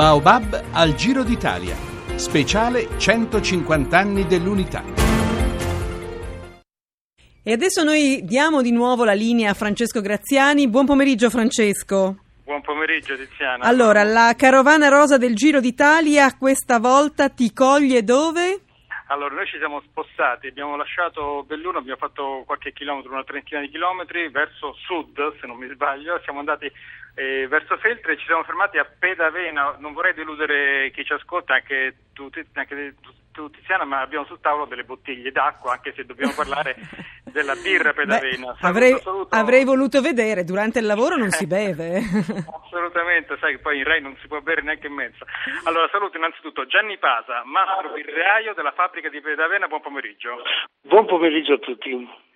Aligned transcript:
Baobab 0.00 0.58
al 0.72 0.94
Giro 0.94 1.22
d'Italia. 1.22 1.76
Speciale 2.14 2.88
150 2.96 3.98
anni 3.98 4.26
dell'unità. 4.26 4.82
E 7.42 7.52
adesso 7.52 7.84
noi 7.84 8.22
diamo 8.24 8.62
di 8.62 8.72
nuovo 8.72 9.04
la 9.04 9.12
linea 9.12 9.50
a 9.50 9.52
Francesco 9.52 10.00
Graziani. 10.00 10.68
Buon 10.68 10.86
pomeriggio 10.86 11.28
Francesco. 11.28 12.16
Buon 12.44 12.62
pomeriggio 12.62 13.14
Tiziana. 13.14 13.62
Allora, 13.62 14.02
la 14.02 14.32
carovana 14.38 14.88
rosa 14.88 15.18
del 15.18 15.34
Giro 15.34 15.60
d'Italia 15.60 16.34
questa 16.34 16.78
volta 16.78 17.28
ti 17.28 17.52
coglie 17.52 18.02
dove? 18.02 18.60
Allora, 19.10 19.34
noi 19.34 19.46
ci 19.46 19.58
siamo 19.58 19.80
spostati, 19.80 20.46
abbiamo 20.46 20.76
lasciato 20.76 21.42
Belluno, 21.42 21.78
abbiamo 21.78 21.98
fatto 21.98 22.44
qualche 22.46 22.72
chilometro, 22.72 23.10
una 23.10 23.24
trentina 23.24 23.60
di 23.60 23.68
chilometri 23.68 24.28
verso 24.28 24.72
sud, 24.74 25.36
se 25.40 25.48
non 25.48 25.56
mi 25.56 25.68
sbaglio, 25.68 26.20
siamo 26.22 26.38
andati 26.38 26.70
eh, 27.16 27.48
verso 27.48 27.76
Feltre 27.78 28.12
e 28.12 28.18
ci 28.18 28.26
siamo 28.26 28.44
fermati 28.44 28.78
a 28.78 28.84
Pedavena. 28.84 29.76
Non 29.80 29.94
vorrei 29.94 30.14
deludere 30.14 30.92
chi 30.92 31.04
ci 31.04 31.12
ascolta, 31.12 31.54
anche 31.54 31.96
tu, 32.12 32.30
anche 32.52 32.94
tu 33.32 33.50
Tiziana, 33.50 33.84
ma 33.84 34.00
abbiamo 34.00 34.26
sul 34.26 34.40
tavolo 34.40 34.66
delle 34.66 34.84
bottiglie 34.84 35.32
d'acqua, 35.32 35.72
anche 35.72 35.92
se 35.92 36.06
dobbiamo 36.06 36.32
parlare 36.32 36.76
della 37.30 37.54
birra 37.54 37.92
Pedavena. 37.92 38.52
Beh, 38.52 38.66
avrei, 38.66 38.98
saluto... 38.98 39.34
avrei, 39.34 39.64
voluto 39.64 40.00
vedere, 40.00 40.44
durante 40.44 40.78
il 40.78 40.86
lavoro 40.86 41.16
non 41.16 41.30
si 41.30 41.46
beve. 41.48 41.98
Assolutamente, 42.64 43.36
sai 43.40 43.56
che 43.56 43.58
poi 43.60 43.78
in 43.78 43.84
Rai 43.84 44.00
non 44.00 44.16
si 44.20 44.26
può 44.28 44.40
bere 44.40 44.62
neanche 44.62 44.86
in 44.86 44.94
mezzo. 44.94 45.24
Allora 45.64 45.88
saluto 45.90 46.16
innanzitutto 46.16 46.66
Gianni 46.66 46.98
Pasa, 46.98 47.42
mastro 47.44 47.92
birraio 47.92 48.54
della 48.54 48.72
fabbrica 48.72 49.08
di 49.08 49.20
Pedavena, 49.20 49.66
buon 49.66 49.80
pomeriggio. 49.80 50.42
Buon 50.82 51.06
pomeriggio 51.06 51.54
a 51.54 51.58
tutti. 51.58 52.28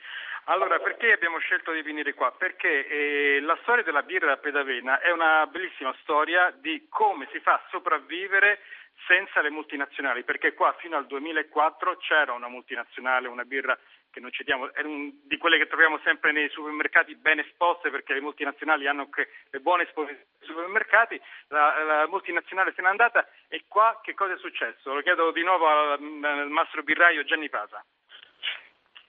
Allora, 0.46 0.78
perché 0.78 1.12
abbiamo 1.12 1.38
scelto 1.38 1.72
di 1.72 1.80
venire 1.80 2.12
qua? 2.12 2.30
Perché 2.36 2.86
eh, 2.86 3.40
la 3.40 3.56
storia 3.62 3.82
della 3.82 4.02
birra 4.02 4.32
a 4.32 4.36
Pedavena 4.36 5.00
è 5.00 5.10
una 5.10 5.46
bellissima 5.50 5.94
storia 6.02 6.52
di 6.60 6.86
come 6.90 7.26
si 7.32 7.40
fa 7.40 7.54
a 7.54 7.62
sopravvivere 7.70 8.60
senza 9.06 9.40
le 9.40 9.50
multinazionali, 9.50 10.24
perché 10.24 10.54
qua 10.54 10.74
fino 10.78 10.96
al 10.96 11.06
2004 11.06 11.96
c'era 11.98 12.32
una 12.32 12.48
multinazionale, 12.48 13.28
una 13.28 13.44
birra 13.44 13.78
che 14.10 14.20
non 14.20 14.30
cediamo, 14.30 14.72
è 14.72 14.82
un, 14.82 15.10
di 15.24 15.36
quelle 15.38 15.58
che 15.58 15.66
troviamo 15.66 15.98
sempre 16.04 16.30
nei 16.30 16.48
supermercati 16.48 17.16
ben 17.16 17.40
esposte 17.40 17.90
perché 17.90 18.14
le 18.14 18.20
multinazionali 18.20 18.86
hanno 18.86 19.08
le 19.50 19.60
buone 19.60 19.82
esposizioni 19.82 20.24
nei 20.38 20.48
supermercati, 20.48 21.20
la, 21.48 21.82
la, 21.82 22.06
multinazionale 22.06 22.72
se 22.76 22.82
n'è 22.82 22.88
andata 22.88 23.28
e 23.48 23.64
qua 23.66 23.98
che 24.02 24.14
cosa 24.14 24.34
è 24.34 24.38
successo? 24.38 24.94
Lo 24.94 25.02
chiedo 25.02 25.32
di 25.32 25.42
nuovo 25.42 25.66
al, 25.66 25.98
al 26.22 26.48
mastro 26.48 26.84
birraio 26.84 27.24
Gianni 27.24 27.48
Pasa. 27.48 27.84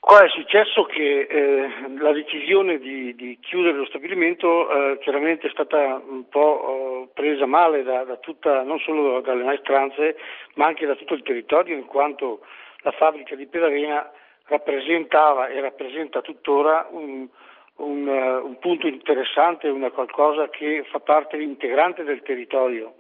Qua 0.06 0.24
è 0.24 0.30
successo 0.30 0.84
che 0.84 1.22
eh, 1.22 1.68
la 1.98 2.12
decisione 2.12 2.78
di, 2.78 3.16
di, 3.16 3.40
chiudere 3.42 3.76
lo 3.76 3.86
stabilimento 3.86 4.70
eh, 4.70 5.00
chiaramente 5.00 5.48
è 5.48 5.50
stata 5.50 6.00
un 6.08 6.30
po' 6.30 7.08
eh, 7.10 7.14
presa 7.16 7.48
male 7.48 7.82
da, 7.82 8.04
da 8.04 8.16
tutta, 8.18 8.62
non 8.62 8.78
solo 8.78 9.22
dalle 9.22 9.44
maestranze, 9.44 10.16
ma 10.58 10.68
anche 10.68 10.86
da 10.86 10.94
tutto 10.94 11.16
il 11.16 11.24
territorio, 11.24 11.76
in 11.76 11.86
quanto 11.86 12.42
la 12.82 12.92
fabbrica 12.92 13.34
di 13.34 13.48
Pedavena 13.48 14.08
rappresentava 14.46 15.48
e 15.48 15.60
rappresenta 15.60 16.22
tuttora 16.22 16.88
un, 16.92 17.28
un, 17.78 18.08
uh, 18.08 18.46
un 18.46 18.60
punto 18.60 18.86
interessante, 18.86 19.70
una 19.70 19.90
qualcosa 19.90 20.50
che 20.50 20.86
fa 20.92 21.00
parte 21.00 21.38
integrante 21.38 22.04
del 22.04 22.22
territorio. 22.22 22.94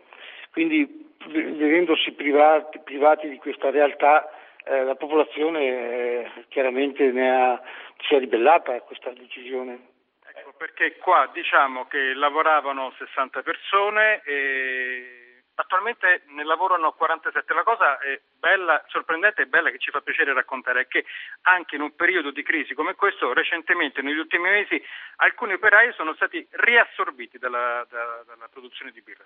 Quindi 0.51 1.13
vedendosi 1.27 2.13
privati, 2.13 2.79
privati 2.83 3.29
di 3.29 3.37
questa 3.37 3.69
realtà 3.69 4.27
eh, 4.65 4.83
la 4.83 4.95
popolazione 4.95 5.59
eh, 5.61 6.45
chiaramente 6.49 7.07
ha, 7.07 7.61
si 8.07 8.15
è 8.15 8.19
ribellata 8.19 8.73
a 8.73 8.81
questa 8.81 9.11
decisione. 9.11 9.93
Ecco, 10.27 10.53
perché 10.57 10.97
qua 10.97 11.29
diciamo 11.31 11.85
che 11.85 12.13
lavoravano 12.13 12.93
60 12.97 13.41
persone 13.41 14.21
e 14.23 15.43
attualmente 15.55 16.23
ne 16.27 16.43
lavorano 16.43 16.93
47. 16.93 17.53
La 17.53 17.63
cosa 17.63 17.97
bella, 18.37 18.83
sorprendente 18.87 19.43
e 19.43 19.47
bella 19.47 19.69
che 19.69 19.77
ci 19.77 19.91
fa 19.91 20.01
piacere 20.01 20.33
raccontare 20.33 20.81
è 20.81 20.87
che 20.87 21.05
anche 21.43 21.75
in 21.75 21.81
un 21.81 21.95
periodo 21.95 22.31
di 22.31 22.43
crisi 22.43 22.73
come 22.73 22.95
questo, 22.95 23.33
recentemente, 23.33 24.01
negli 24.01 24.17
ultimi 24.17 24.49
mesi, 24.49 24.81
alcuni 25.17 25.53
operai 25.53 25.93
sono 25.93 26.13
stati 26.15 26.45
riassorbiti 26.51 27.37
dalla, 27.37 27.85
da, 27.89 28.23
dalla 28.25 28.47
produzione 28.49 28.91
di 28.91 29.01
birra. 29.01 29.25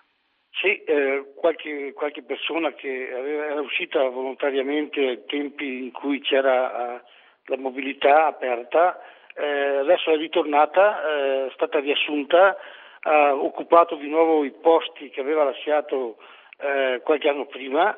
Sì, 0.51 0.83
eh, 0.83 1.31
qualche, 1.35 1.93
qualche, 1.93 2.23
persona 2.23 2.73
che 2.73 3.13
aveva, 3.13 3.45
era 3.45 3.61
uscita 3.61 4.01
volontariamente 4.09 4.99
ai 4.99 5.25
tempi 5.25 5.83
in 5.83 5.91
cui 5.91 6.19
c'era 6.19 6.97
eh, 6.97 7.01
la 7.45 7.57
mobilità 7.57 8.25
aperta, 8.25 8.99
eh, 9.35 9.77
adesso 9.77 10.11
è 10.11 10.17
ritornata, 10.17 11.01
eh, 11.01 11.47
è 11.47 11.51
stata 11.53 11.79
riassunta, 11.79 12.57
ha 13.01 13.33
occupato 13.33 13.95
di 13.95 14.09
nuovo 14.09 14.43
i 14.43 14.51
posti 14.51 15.09
che 15.09 15.21
aveva 15.21 15.45
lasciato 15.45 16.17
eh, 16.57 16.99
qualche 17.03 17.29
anno 17.29 17.45
prima, 17.45 17.97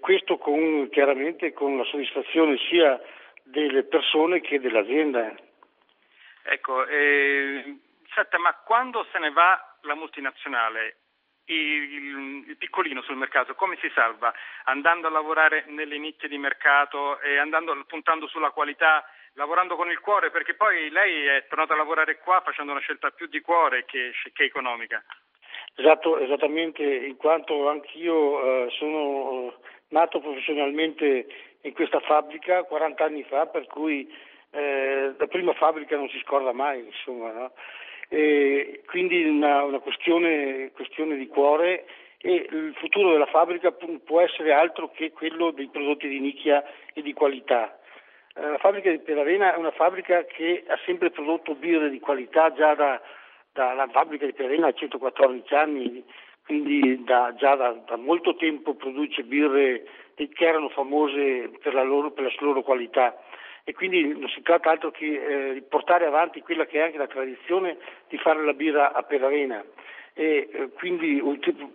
questo 0.00 0.38
con, 0.38 0.88
chiaramente 0.90 1.52
con 1.52 1.76
la 1.76 1.84
soddisfazione 1.84 2.58
sia 2.68 3.00
delle 3.44 3.84
persone 3.84 4.40
che 4.40 4.58
dell'azienda. 4.58 5.32
Ecco, 6.42 6.84
senta, 8.12 8.38
ma 8.38 8.52
quando 8.64 9.06
se 9.12 9.20
ne 9.20 9.30
va 9.30 9.76
la 9.82 9.94
multinazionale 9.94 10.96
il, 11.46 12.56
piccolino 12.58 13.02
sul 13.02 13.16
mercato 13.16 13.54
come 13.54 13.76
si 13.80 13.90
salva? 13.94 14.32
Andando 14.64 15.06
a 15.06 15.10
lavorare 15.10 15.64
nelle 15.68 15.98
nicchie 15.98 16.28
di 16.28 16.38
mercato 16.38 17.20
e 17.20 17.38
andando, 17.38 17.84
puntando 17.86 18.26
sulla 18.28 18.50
qualità, 18.50 19.04
lavorando 19.34 19.76
con 19.76 19.90
il 19.90 20.00
cuore, 20.00 20.30
perché 20.30 20.54
poi 20.54 20.90
lei 20.90 21.26
è 21.26 21.46
tornata 21.48 21.74
a 21.74 21.76
lavorare 21.76 22.18
qua 22.18 22.40
facendo 22.44 22.72
una 22.72 22.80
scelta 22.80 23.10
più 23.10 23.26
di 23.26 23.40
cuore 23.40 23.84
che, 23.84 24.12
che 24.32 24.44
economica. 24.44 25.02
Esatto, 25.74 26.18
esattamente, 26.18 26.82
in 26.82 27.16
quanto 27.16 27.68
anch'io 27.68 28.66
eh, 28.66 28.70
sono 28.70 29.54
nato 29.88 30.20
professionalmente 30.20 31.26
in 31.62 31.72
questa 31.72 32.00
fabbrica 32.00 32.64
40 32.64 33.04
anni 33.04 33.22
fa, 33.24 33.46
per 33.46 33.66
cui 33.66 34.12
eh, 34.50 35.14
la 35.16 35.26
prima 35.26 35.52
fabbrica 35.54 35.96
non 35.96 36.08
si 36.08 36.18
scorda 36.24 36.52
mai, 36.52 36.84
insomma, 36.84 37.32
no? 37.32 37.52
Eh, 38.12 38.82
quindi 38.86 39.22
una, 39.24 39.62
una 39.62 39.78
questione, 39.78 40.72
questione, 40.72 41.16
di 41.16 41.28
cuore 41.28 41.86
e 42.18 42.48
il 42.50 42.74
futuro 42.76 43.12
della 43.12 43.26
fabbrica 43.26 43.72
può 44.04 44.20
essere 44.20 44.52
altro 44.52 44.90
che 44.90 45.12
quello 45.12 45.52
dei 45.52 45.68
prodotti 45.68 46.08
di 46.08 46.18
nicchia 46.18 46.62
e 46.92 47.02
di 47.02 47.12
qualità. 47.12 47.78
Eh, 48.34 48.40
la 48.42 48.58
fabbrica 48.58 48.90
di 48.90 48.98
Peravena 48.98 49.54
è 49.54 49.56
una 49.56 49.70
fabbrica 49.70 50.24
che 50.24 50.64
ha 50.66 50.76
sempre 50.84 51.10
prodotto 51.10 51.54
birre 51.54 51.88
di 51.88 52.00
qualità 52.00 52.52
già 52.52 52.74
da, 52.74 53.00
dalla 53.52 53.86
fabbrica 53.86 54.26
di 54.26 54.32
Peravena 54.32 54.66
ha 54.66 54.72
114 54.72 55.54
anni, 55.54 56.04
quindi 56.44 57.04
da, 57.04 57.32
già 57.38 57.54
da, 57.54 57.70
da, 57.86 57.96
molto 57.96 58.34
tempo 58.34 58.74
produce 58.74 59.22
birre 59.22 59.84
che 60.16 60.44
erano 60.44 60.68
famose 60.68 61.48
per 61.62 61.74
la, 61.74 61.84
loro, 61.84 62.10
per 62.10 62.24
la 62.24 62.32
loro 62.40 62.62
qualità 62.62 63.16
e 63.64 63.72
quindi 63.72 64.16
non 64.16 64.28
si 64.28 64.42
tratta 64.42 64.70
altro 64.70 64.90
che 64.90 65.06
eh, 65.06 65.62
portare 65.68 66.06
avanti 66.06 66.40
quella 66.40 66.66
che 66.66 66.78
è 66.78 66.82
anche 66.82 66.98
la 66.98 67.06
tradizione 67.06 67.76
di 68.08 68.18
fare 68.18 68.42
la 68.44 68.52
birra 68.52 68.92
a 68.92 69.02
Peravena 69.02 69.62
e 70.14 70.48
eh, 70.52 70.68
quindi 70.74 71.20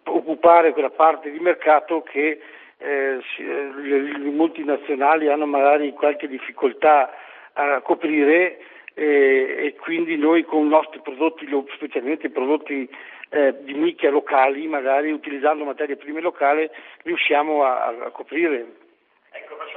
occupare 0.03 0.73
quella 0.73 0.89
parte 0.89 1.31
di 1.31 1.39
mercato 1.39 2.01
che 2.01 2.41
eh, 2.77 3.19
eh, 3.37 3.71
le, 3.75 4.17
multinazionali 4.31 5.29
hanno 5.29 5.45
magari 5.45 5.93
qualche 5.93 6.27
difficoltà 6.27 7.11
a 7.53 7.81
coprire 7.81 8.59
e 8.97 9.75
quindi 9.77 10.15
noi 10.15 10.43
con 10.43 10.65
i 10.65 10.69
nostri 10.69 11.01
prodotti, 11.01 11.45
specialmente 11.75 12.29
prodotti 12.29 12.89
eh, 13.29 13.53
di 13.63 13.73
nicchia 13.73 14.09
locali, 14.09 14.67
magari 14.67 15.11
utilizzando 15.11 15.65
materie 15.65 15.97
prime 15.97 16.21
locali, 16.21 16.69
riusciamo 17.03 17.63
a, 17.65 17.87
a 17.87 18.09
coprire. 18.11 18.83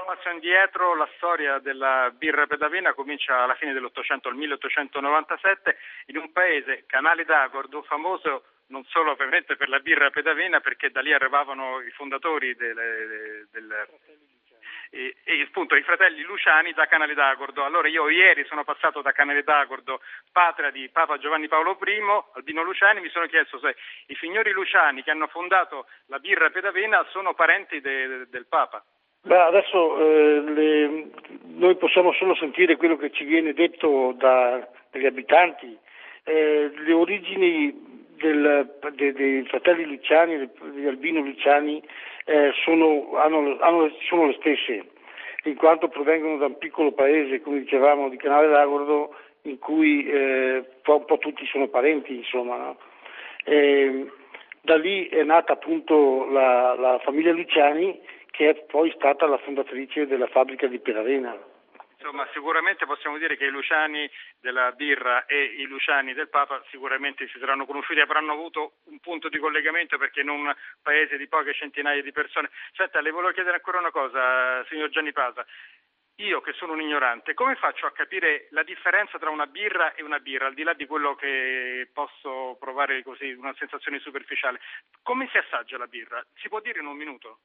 Passo 0.09 0.31
indietro, 0.31 0.95
la 0.95 1.07
storia 1.17 1.59
della 1.59 2.11
birra 2.17 2.47
pedavena 2.47 2.95
comincia 2.95 3.43
alla 3.43 3.57
fine 3.57 3.75
dell'Ottocento, 3.75 4.31
al 4.31 4.37
1897, 4.37 5.77
in 6.07 6.17
un 6.17 6.33
paese, 6.33 6.85
Canale 6.87 7.27
d'Agordo, 7.27 7.83
famoso 7.83 8.45
non 8.69 8.87
solo 8.87 9.11
ovviamente 9.11 9.57
per 9.57 9.69
la 9.69 9.81
birra 9.81 10.09
pedavena, 10.09 10.61
perché 10.61 10.91
da 10.91 11.03
lì 11.03 11.13
arrivavano 11.13 11.83
i 11.83 11.91
fondatori 11.91 12.55
del, 12.55 13.47
del 13.51 13.87
e, 14.89 15.17
e, 15.25 15.43
appunto 15.43 15.77
i 15.77 15.83
fratelli 15.83 16.23
Luciani 16.23 16.73
da 16.73 16.87
Canale 16.87 17.13
d'Agordo. 17.13 17.67
Allora 17.67 17.87
io 17.89 18.09
ieri 18.09 18.47
sono 18.47 18.65
passato 18.65 19.03
da 19.03 19.13
Canale 19.13 19.43
d'Agordo, 19.43 20.01
patria 20.33 20.71
di 20.71 20.89
Papa 20.89 21.19
Giovanni 21.19 21.49
Paolo 21.49 21.79
I, 21.85 22.01
Albino 22.33 22.63
Luciani, 22.63 23.03
mi 23.03 23.11
sono 23.11 23.27
chiesto 23.27 23.59
se 23.59 23.77
i 24.07 24.15
signori 24.15 24.53
Luciani 24.53 25.03
che 25.03 25.11
hanno 25.11 25.27
fondato 25.27 25.87
la 26.07 26.19
birra 26.19 26.49
pedavena 26.49 27.05
sono 27.11 27.35
parenti 27.35 27.83
de, 27.83 28.07
de, 28.07 28.29
del 28.31 28.47
Papa. 28.47 28.83
Beh, 29.29 29.37
adesso 29.37 29.99
eh, 30.01 30.41
le, 30.41 31.07
noi 31.57 31.77
possiamo 31.77 32.13
solo 32.13 32.35
sentire 32.35 32.77
quello 32.77 32.97
che 32.97 33.11
ci 33.11 33.25
viene 33.25 33.53
detto 33.53 34.15
da, 34.17 34.67
dagli 34.91 35.05
abitanti. 35.05 35.77
Eh, 36.25 36.71
le 36.75 36.93
origini 36.95 38.07
del, 38.17 38.79
de, 38.95 39.13
dei 39.13 39.45
fratelli 39.45 39.85
Luciani, 39.85 40.49
di 40.73 40.87
Albino 40.87 41.21
Luciani, 41.21 41.83
eh, 42.25 42.53
sono, 42.65 43.17
hanno, 43.17 43.59
hanno, 43.61 43.91
sono, 44.09 44.29
le 44.29 44.37
stesse, 44.41 44.87
in 45.45 45.57
quanto 45.57 45.89
provengono 45.89 46.39
da 46.39 46.47
un 46.47 46.57
piccolo 46.57 46.93
paese, 46.93 47.43
come 47.43 47.59
dicevamo, 47.59 48.09
di 48.09 48.17
Canale 48.17 48.49
d'Agordo, 48.49 49.15
in 49.43 49.59
cui 49.59 50.09
eh, 50.09 50.65
un 50.87 51.05
po' 51.05 51.19
tutti 51.19 51.45
sono 51.45 51.69
parenti, 51.69 52.17
insomma. 52.17 52.57
No? 52.57 52.79
Eh, 53.45 54.11
Da 54.63 54.77
lì 54.77 55.07
è 55.09 55.23
nata 55.23 55.53
appunto 55.53 56.27
la, 56.31 56.75
la 56.77 56.99
famiglia 57.05 57.33
Luciani 57.33 58.17
che 58.31 58.51
è 58.51 58.55
poi 58.65 58.93
stata 58.97 59.27
la 59.27 59.39
fondatrice 59.39 60.07
della 60.07 60.29
fabbrica 60.29 60.67
di 60.67 60.79
Peravena. 60.79 61.37
Insomma, 62.01 62.29
sicuramente 62.33 62.87
possiamo 62.87 63.19
dire 63.19 63.37
che 63.37 63.47
i 63.47 63.51
Luciani 63.51 64.09
della 64.41 64.71
birra 64.71 65.27
e 65.27 65.43
i 65.43 65.65
Luciani 65.65 66.15
del 66.15 66.29
Papa 66.29 66.63
sicuramente 66.71 67.27
si 67.27 67.41
saranno 67.41 67.67
conosciuti, 67.67 67.99
avranno 67.99 68.33
avuto 68.33 68.75
un 68.85 69.01
punto 69.01 69.29
di 69.29 69.39
collegamento 69.39 69.99
perché 69.99 70.21
in 70.21 70.29
un 70.29 70.55
paese 70.81 71.17
di 71.17 71.27
poche 71.27 71.55
centinaia 71.55 72.01
di 72.01 72.13
persone. 72.13 72.51
Senta, 72.75 73.01
le 73.01 73.11
volevo 73.11 73.33
chiedere 73.33 73.57
ancora 73.57 73.81
una 73.81 73.91
cosa, 73.91 74.65
signor 74.67 74.91
Gianni 74.91 75.13
Pasa. 75.13 75.45
Io 76.21 76.41
che 76.41 76.53
sono 76.53 76.73
un 76.73 76.81
ignorante, 76.81 77.35
come 77.35 77.57
faccio 77.57 77.87
a 77.87 77.93
capire 77.93 78.47
la 78.51 78.63
differenza 78.63 79.19
tra 79.19 79.31
una 79.31 79.47
birra 79.47 79.95
e 79.95 80.03
una 80.03 80.21
birra, 80.21 80.47
al 80.47 80.55
di 80.55 80.63
là 80.63 80.75
di 80.75 80.87
quello 80.87 81.17
che 81.17 81.89
posso 81.93 82.57
provare 82.61 83.03
così, 83.03 83.33
una 83.33 83.55
sensazione 83.59 83.99
superficiale? 83.99 84.61
Come 85.03 85.29
si 85.31 85.39
assaggia 85.39 85.79
la 85.79 85.87
birra? 85.87 86.25
Si 86.35 86.49
può 86.49 86.61
dire 86.61 86.79
in 86.79 86.87
un 86.87 86.97
minuto? 86.97 87.39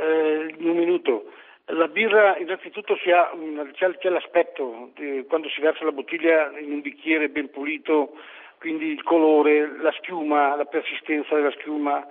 Eh, 0.00 0.54
in 0.56 0.66
un 0.66 0.76
minuto. 0.78 1.30
La 1.66 1.86
birra 1.86 2.38
innanzitutto 2.38 2.98
ha 3.12 3.30
una, 3.34 3.64
c'è, 3.70 3.98
c'è, 3.98 4.08
l'aspetto, 4.08 4.92
eh, 4.96 5.26
quando 5.28 5.50
si 5.50 5.60
versa 5.60 5.84
la 5.84 5.92
bottiglia 5.92 6.58
in 6.58 6.72
un 6.72 6.80
bicchiere 6.80 7.28
ben 7.28 7.50
pulito, 7.50 8.16
quindi 8.58 8.86
il 8.86 9.02
colore, 9.02 9.76
la 9.78 9.92
schiuma, 9.98 10.56
la 10.56 10.64
persistenza 10.64 11.34
della 11.34 11.50
schiuma, 11.50 12.06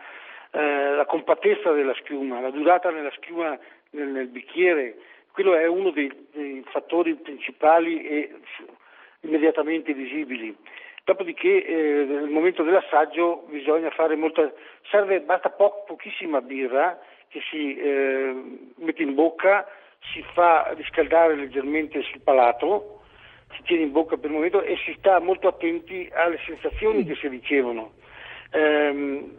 eh, 0.52 0.92
la 0.96 1.06
compattezza 1.06 1.72
della 1.72 1.96
schiuma, 1.96 2.40
la 2.40 2.52
durata 2.52 2.92
nella 2.92 3.12
schiuma 3.16 3.58
nel, 3.92 4.08
nel 4.10 4.28
bicchiere, 4.28 4.96
quello 5.32 5.56
è 5.56 5.66
uno 5.66 5.90
dei, 5.90 6.12
dei, 6.32 6.64
fattori 6.70 7.16
principali 7.16 8.06
e 8.06 8.36
immediatamente 9.22 9.94
visibili. 9.94 10.56
Dopodiché 11.04 11.66
eh, 11.66 12.06
nel 12.06 12.30
momento 12.30 12.62
dell'assaggio 12.62 13.48
bisogna 13.50 13.90
fare 13.90 14.16
molta, 14.16 14.52
serve, 14.92 15.22
basta 15.22 15.50
po- 15.50 15.84
pochissima 15.88 16.40
birra 16.40 17.00
che 17.30 17.40
si 17.50 17.78
eh, 17.78 18.34
mette 18.76 19.04
in 19.04 19.14
bocca, 19.14 19.66
si 20.14 20.24
fa 20.34 20.74
riscaldare 20.76 21.36
leggermente 21.36 22.02
sul 22.04 22.22
palato, 22.22 23.02
si 23.56 23.64
tiene 23.64 23.84
in 23.84 23.92
bocca 23.92 24.18
per 24.18 24.30
il 24.30 24.36
momento 24.36 24.62
e 24.62 24.78
si 24.86 24.96
sta 24.98 25.20
molto 25.20 25.48
attenti 25.48 26.10
alle 26.14 26.40
sensazioni 26.46 27.06
che 27.06 27.16
si 27.16 27.28
ricevono. 27.28 27.94
Eh, 28.52 29.30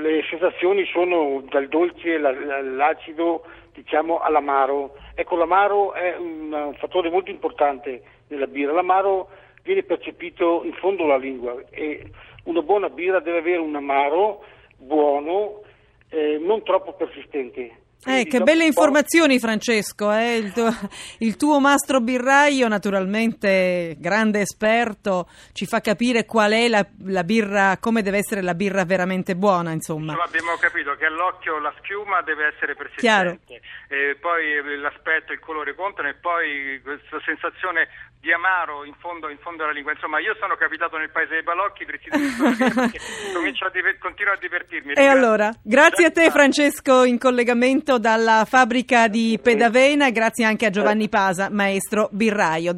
le 0.00 0.22
sensazioni 0.28 0.84
sono 0.86 1.42
dal 1.48 1.68
dolce 1.68 2.14
all'acido 2.16 3.44
diciamo 3.72 4.18
all'amaro. 4.18 4.96
Ecco, 5.14 5.36
l'amaro 5.36 5.92
è 5.92 6.16
un, 6.16 6.52
un 6.52 6.74
fattore 6.74 7.10
molto 7.10 7.30
importante 7.30 8.02
nella 8.28 8.46
birra. 8.46 8.72
L'amaro 8.72 9.28
viene 9.62 9.82
percepito 9.82 10.62
in 10.64 10.72
fondo 10.74 11.04
alla 11.04 11.16
lingua 11.16 11.60
e 11.70 12.10
una 12.44 12.62
buona 12.62 12.88
birra 12.88 13.20
deve 13.20 13.38
avere 13.38 13.58
un 13.58 13.74
amaro 13.74 14.44
buono 14.76 15.62
eh, 16.08 16.38
non 16.38 16.62
troppo 16.62 16.92
persistenti. 16.94 17.84
Eh, 18.04 18.26
che 18.26 18.40
belle 18.40 18.64
informazioni 18.64 19.40
Francesco, 19.40 20.12
eh? 20.12 20.36
il, 20.36 20.52
tuo, 20.52 20.68
il, 21.18 21.36
tuo, 21.36 21.58
mastro 21.58 22.00
birraio 22.00 22.68
naturalmente 22.68 23.96
grande 23.98 24.42
esperto 24.42 25.28
ci 25.52 25.66
fa 25.66 25.80
capire 25.80 26.24
qual 26.24 26.52
è 26.52 26.68
la, 26.68 26.86
la, 27.06 27.24
birra, 27.24 27.78
come 27.80 28.02
deve 28.02 28.18
essere 28.18 28.42
la 28.42 28.54
birra 28.54 28.84
veramente 28.84 29.34
buona 29.34 29.72
insomma. 29.72 30.12
insomma 30.12 30.24
abbiamo 30.24 30.56
capito 30.60 30.94
che 30.94 31.06
all'occhio 31.06 31.58
la 31.58 31.74
schiuma 31.78 32.22
deve 32.22 32.52
essere 32.54 32.76
persistente, 32.76 33.60
e 33.88 34.16
poi 34.20 34.78
l'aspetto, 34.78 35.32
il 35.32 35.40
colore 35.40 35.74
contano 35.74 36.08
e 36.08 36.14
poi 36.14 36.80
questa 36.82 37.20
sensazione 37.24 37.88
di 38.26 38.32
amaro 38.32 38.84
in 38.84 38.94
fondo, 38.98 39.28
in 39.28 39.38
fondo, 39.38 39.62
alla 39.62 39.72
lingua. 39.72 39.92
Insomma, 39.92 40.18
io 40.18 40.34
sono 40.40 40.56
capitato 40.56 40.96
nel 40.96 41.10
paese 41.10 41.34
dei 41.34 41.42
balocchi, 41.44 41.84
perché 41.84 42.10
comincio 43.32 43.66
a 43.66 43.70
diver- 43.70 43.98
continuo 43.98 44.32
a 44.32 44.36
divertirmi. 44.36 44.94
E 44.94 45.06
allora, 45.06 45.52
grazie 45.62 46.06
a 46.06 46.10
te 46.10 46.28
Francesco 46.32 47.04
in 47.04 47.18
collegamento 47.18 47.85
dalla 47.94 48.44
fabbrica 48.48 49.06
di 49.06 49.38
Pedavena, 49.40 50.10
grazie 50.10 50.44
anche 50.44 50.66
a 50.66 50.70
Giovanni 50.70 51.08
Pasa, 51.08 51.48
maestro 51.50 52.08
birraio. 52.10 52.72